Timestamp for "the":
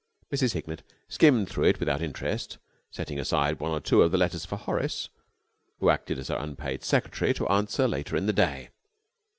4.11-4.17, 8.25-8.33